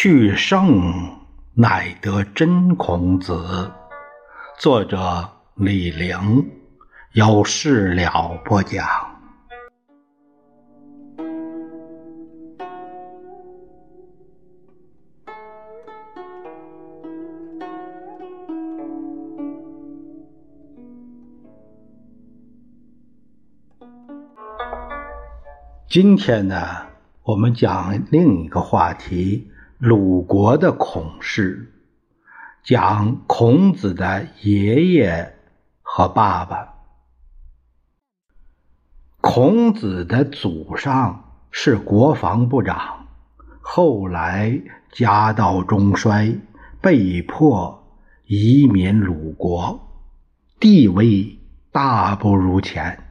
[0.00, 1.16] 去圣
[1.54, 3.68] 乃得真孔子。
[4.56, 6.48] 作者李陵
[7.14, 8.86] 有事了播讲。
[25.88, 26.86] 今天呢？
[27.24, 31.72] 我们讲另一个话题：鲁国的孔氏，
[32.64, 35.36] 讲孔子的爷爷
[35.82, 36.74] 和爸爸。
[39.20, 43.06] 孔子的祖上是国防部长，
[43.60, 44.60] 后来
[44.90, 46.34] 家道中衰，
[46.80, 47.86] 被迫
[48.26, 49.78] 移民鲁国，
[50.58, 51.38] 地位
[51.70, 53.04] 大不如前。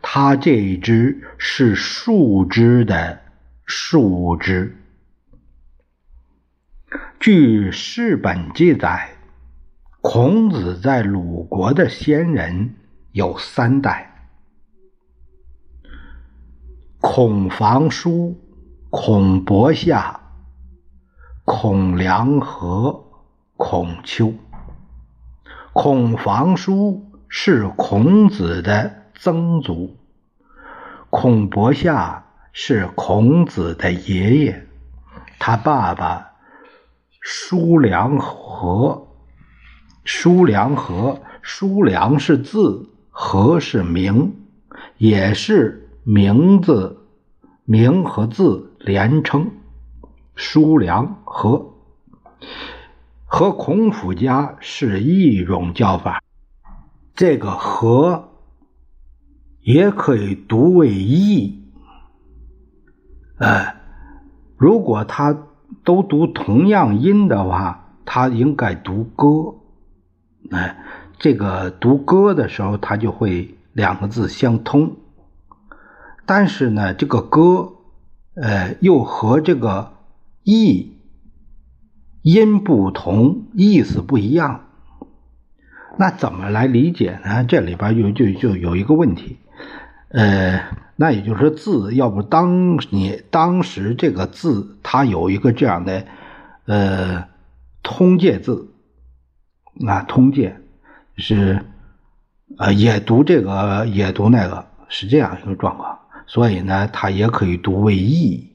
[0.00, 3.20] 他这只是树枝的。
[3.66, 4.80] 树枝。
[7.20, 9.10] 据世本记载，
[10.02, 12.74] 孔子在鲁国的先人
[13.12, 14.28] 有三代：
[17.00, 18.38] 孔房叔、
[18.90, 20.20] 孔伯夏、
[21.44, 23.04] 孔良和、
[23.56, 24.34] 孔丘。
[25.72, 29.96] 孔房叔是孔子的曾祖，
[31.10, 32.22] 孔伯夏。
[32.56, 34.68] 是孔子的爷爷，
[35.40, 36.33] 他爸爸
[37.26, 39.08] 叔良和，
[40.04, 44.30] 叔良和，叔良是字，和是名，
[44.98, 46.98] 也是名字，
[47.64, 49.50] 名和字连称，
[50.34, 51.72] 叔良和，
[53.24, 56.22] 和孔府家是一种叫法，
[57.14, 58.32] 这个和
[59.62, 61.64] 也可以读为义。
[63.38, 63.74] 呃，
[64.58, 65.34] 如果他
[65.84, 69.56] 都读同样音的话，他应该读歌。
[70.50, 70.76] 哎，
[71.18, 74.96] 这个读歌的时候，他就会两个字相通。
[76.26, 77.74] 但是呢，这个歌，
[78.34, 79.92] 呃，又和这个
[80.42, 80.92] 意
[82.22, 84.62] 音不同，意思不一样。
[85.96, 87.44] 那怎么来理解呢？
[87.44, 89.38] 这里边就就就有一个问题，
[90.14, 90.60] 呃。
[90.96, 96.04] 那也就是说，字要不当你当时这个字，它有一个这样的
[96.66, 97.24] 呃
[97.82, 98.70] 通介字
[99.84, 100.60] 啊，通介
[101.16, 101.64] 是
[102.56, 105.98] 呃也读这个也读那个，是这样一个状况。
[106.28, 108.52] 所以呢，它也可以读为义。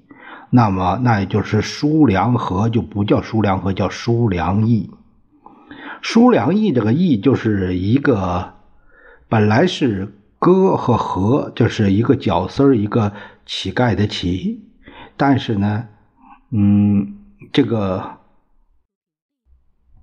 [0.49, 4.91] 那么，那也就是叔良和就不叫叔良和，叫叔良义。
[6.01, 8.53] 叔良义这个义就是一个
[9.27, 10.15] 本来是。
[10.39, 13.11] 哥和和就是一个绞丝儿，一个
[13.45, 14.63] 乞丐的乞，
[15.17, 15.87] 但是呢，
[16.49, 17.17] 嗯，
[17.51, 18.17] 这个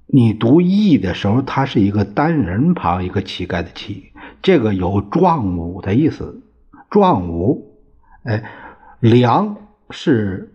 [0.06, 6.42] 你读义的时候，它是一个单人旁，一个乞丐的乞，这个有壮武的意思。
[6.90, 7.80] 壮武，
[8.22, 8.44] 哎，
[9.00, 9.56] 良
[9.90, 10.54] 是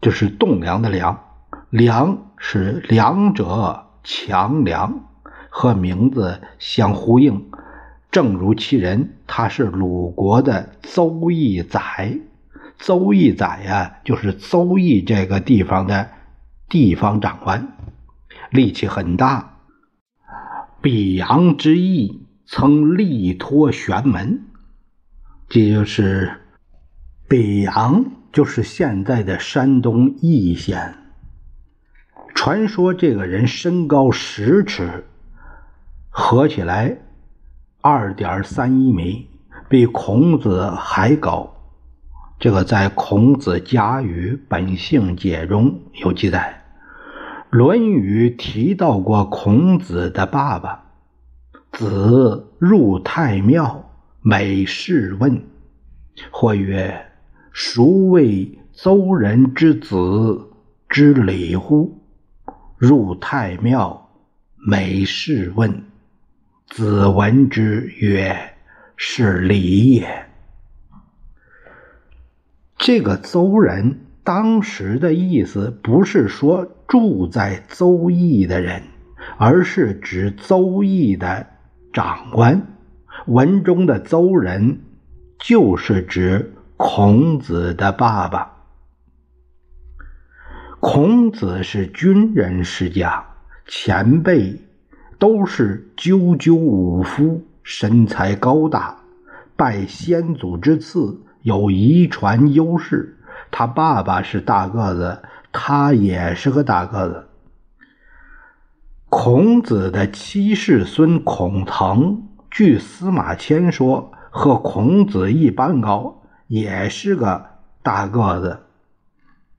[0.00, 1.24] 就是栋梁的梁，
[1.70, 5.00] 梁是两者强梁，
[5.48, 7.50] 和名字相呼应。
[8.14, 12.16] 正如其人，他是鲁国的邹邑宰。
[12.78, 16.10] 邹邑宰呀，就是邹邑这个地方的
[16.68, 17.76] 地方长官，
[18.50, 19.56] 力气很大。
[20.80, 24.44] 比阳之役曾力托玄门，
[25.48, 26.40] 这就是
[27.28, 30.94] 比阳，就是现在的山东易县。
[32.32, 35.04] 传说这个人身高十尺，
[36.10, 36.98] 合起来。
[37.86, 39.28] 二点三一米，
[39.68, 41.54] 比孔子还高。
[42.38, 46.64] 这个在《孔子家语本性解》中有记载，
[47.54, 50.82] 《论语》提到过孔子的爸爸。
[51.72, 53.84] 子入太庙，
[54.22, 55.44] 每事问，
[56.30, 57.08] 或曰
[57.52, 60.52] ：“孰谓邹人之子
[60.88, 62.00] 之礼乎？”
[62.78, 64.08] 入太庙，
[64.66, 65.84] 每事问。
[66.66, 68.54] 子闻之曰
[68.96, 70.26] ：“是礼也。”
[72.76, 78.82] 这个邹人当时的意思不是说住在邹邑的人，
[79.38, 81.46] 而是指邹邑的
[81.92, 82.66] 长官。
[83.26, 84.80] 文中的邹人
[85.38, 88.50] 就是指孔子的爸爸。
[90.80, 93.24] 孔子是军人世家，
[93.66, 94.60] 前辈。
[95.24, 98.98] 都是赳赳武夫，身材高大，
[99.56, 103.16] 拜先祖之赐，有遗传优势。
[103.50, 107.24] 他爸爸是大个子，他也是个大个子。
[109.08, 117.46] 孔子的七世孙孔腾，据司马迁说，和孔子一般高，也是个
[117.82, 118.58] 大个子。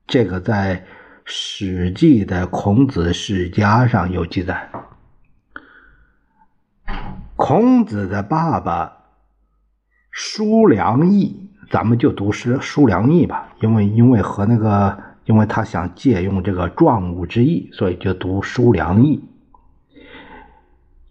[0.06, 0.76] 这个在
[1.24, 4.70] 《史记》的《孔子世家》上有记载。
[7.36, 9.04] 孔子的爸爸
[10.10, 19.22] 叔良义，咱们就读是叔良义吧，因为因为和那个，因为他想借用这个壮武之意，所以就读叔良义。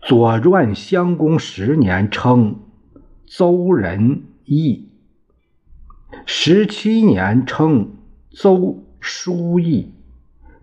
[0.09, 2.57] 《左传》襄公十年称
[3.27, 4.89] 邹人义，
[6.25, 7.97] 十七年称
[8.31, 9.93] 邹叔义。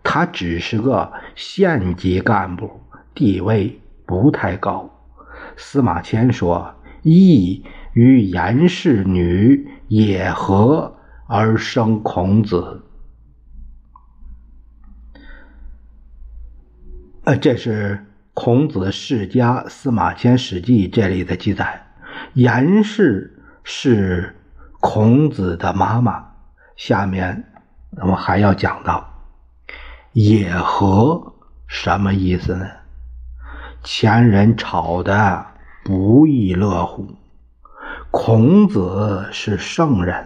[0.03, 2.81] 他只是个县级干部，
[3.13, 4.90] 地位不太高。
[5.61, 7.63] 司马迁说：“义
[7.93, 10.97] 与颜氏女也合
[11.27, 12.83] 而生孔子。”
[17.23, 18.07] 呃，这是。
[18.33, 21.85] 孔子世家，司马迁《史记》这里的记载，
[22.33, 24.33] 颜氏是
[24.79, 26.25] 孔子的妈妈。
[26.77, 27.43] 下面
[27.97, 29.05] 我们还要讲到
[30.13, 31.33] 野合
[31.67, 32.65] 什么意思呢？
[33.83, 35.45] 前人吵的
[35.83, 37.07] 不亦乐乎。
[38.11, 40.25] 孔子是圣人，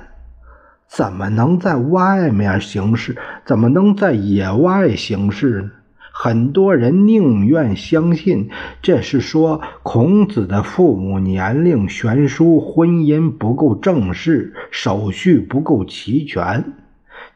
[0.87, 3.17] 怎么能在外面行事？
[3.45, 5.71] 怎么能在野外行事呢？
[6.17, 8.49] 很多人宁愿相信，
[8.81, 16.73] 这是说孔子的父母年龄悬殊，婚姻不够正式，手续不够齐全。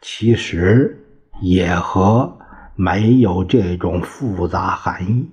[0.01, 1.05] 其实
[1.41, 2.37] 也和
[2.75, 5.27] 没有这种复杂含义。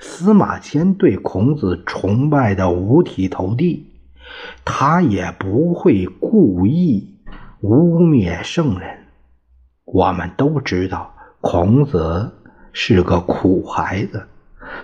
[0.00, 3.92] 司马迁对孔子崇拜的五体投地，
[4.64, 7.16] 他也不会故意
[7.60, 9.06] 污蔑圣人。
[9.84, 12.32] 我们都知道，孔子。
[12.78, 14.28] 是个苦孩子，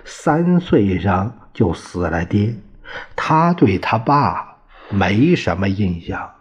[0.03, 2.55] 三岁上就死了爹，
[3.15, 4.57] 他对他爸
[4.89, 6.31] 没什么印象，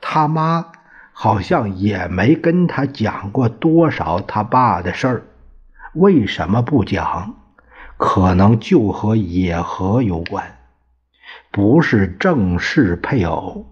[0.00, 0.64] 他妈
[1.12, 5.22] 好像也没跟他讲过多少他爸的事儿。
[5.92, 7.34] 为什么不讲？
[7.96, 10.58] 可能就和野合有关，
[11.50, 13.66] 不是正式配偶。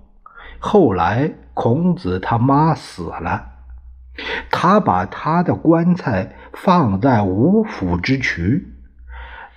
[0.59, 3.49] 后来孔子他妈死了。
[4.51, 8.69] 他把他的棺材放在五府之渠，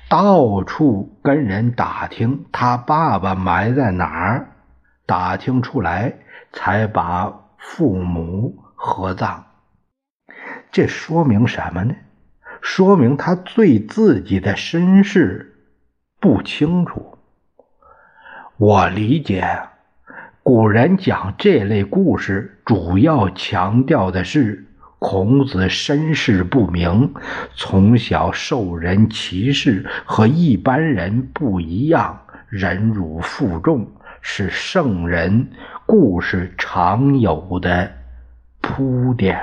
[0.10, 4.48] 到处跟人打听他爸爸埋在哪儿，
[5.06, 6.14] 打听出来
[6.54, 9.44] 才把父母合葬。
[10.72, 11.94] 这说明什么呢？
[12.68, 15.54] 说明他对自己的身世
[16.20, 17.20] 不清楚。
[18.58, 19.48] 我理解。
[20.42, 24.66] 古人讲这类故事，主要强调的是
[24.98, 27.14] 孔子身世不明，
[27.56, 32.20] 从小受人歧视，和一般人不一样，
[32.50, 33.88] 忍辱负重，
[34.22, 35.52] 是圣人
[35.86, 37.92] 故事常有的
[38.60, 39.40] 铺垫。